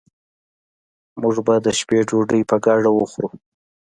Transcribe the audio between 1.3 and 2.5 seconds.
به د شپې ډوډي